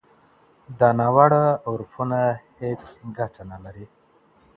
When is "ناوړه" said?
0.99-1.43